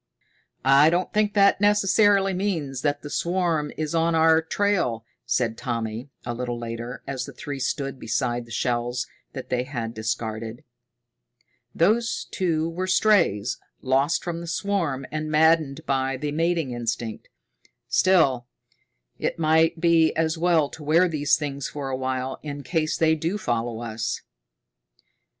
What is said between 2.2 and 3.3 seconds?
means that the